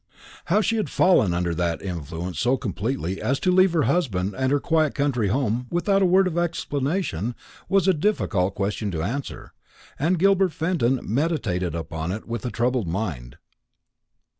[0.45, 4.51] How she had fallen under that influence so completely as to leave her husband and
[4.51, 7.35] her quiet country home, without a word of explanation,
[7.69, 9.53] was a difficult question to answer;
[9.99, 13.37] and Gilbert Fenton meditated upon it with a troubled mind.